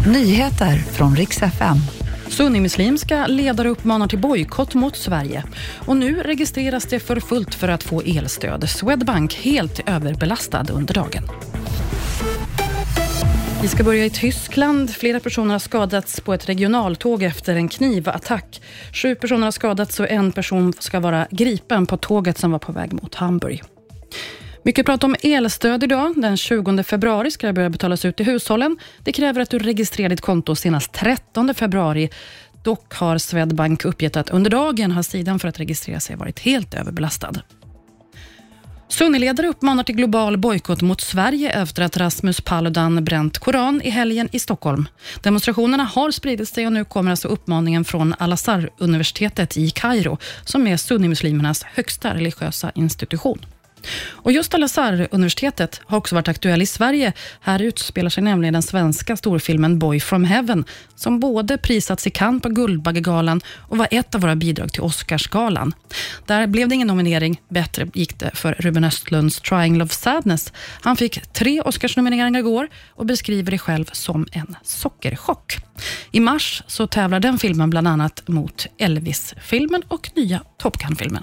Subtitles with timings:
[0.00, 1.76] Nyheter från riks FM.
[2.28, 5.44] Sunnimuslimska ledare uppmanar till bojkott mot Sverige.
[5.86, 8.68] Och nu registreras det för fullt för att få elstöd.
[8.70, 11.22] Swedbank helt överbelastad under dagen.
[13.62, 14.90] Vi ska börja i Tyskland.
[14.90, 18.62] Flera personer har skadats på ett regionaltåg efter en knivattack.
[18.92, 22.72] Sju personer har skadats och en person ska vara gripen på tåget som var på
[22.72, 23.62] väg mot Hamburg.
[24.66, 26.14] Mycket prat om elstöd idag.
[26.16, 28.76] Den 20 februari ska det börja betalas ut till hushållen.
[29.02, 32.10] Det kräver att du registrerar ditt konto senast 13 februari.
[32.62, 36.74] Dock har Swedbank uppgett att under dagen har sidan för att registrera sig varit helt
[36.74, 37.32] överbelastad.
[38.88, 44.28] Sunniledare uppmanar till global bojkott mot Sverige efter att Rasmus Paludan bränt Koran i helgen
[44.32, 44.88] i Stockholm.
[45.22, 50.76] Demonstrationerna har spridit sig och nu kommer alltså uppmaningen från Al-Azhar-universitetet i Kairo, som är
[50.76, 53.38] sunnimuslimernas högsta religiösa institution.
[54.12, 57.12] Och just Al-Azhar-universitetet har också varit aktuell i Sverige.
[57.40, 62.42] Här utspelar sig nämligen den svenska storfilmen Boy from Heaven, som både prisats i Cannes
[62.42, 65.74] på Guldbaggegalan och var ett av våra bidrag till Oscarsgalan.
[66.26, 67.40] Där blev det ingen nominering.
[67.48, 70.52] Bättre gick det för Ruben Östlunds Triangle of Sadness.
[70.80, 75.56] Han fick tre Oscarsnomineringar igår och beskriver det själv som en sockerchock.
[76.10, 81.22] I mars så tävlar den filmen bland annat mot Elvis-filmen och nya Top Gun-filmen.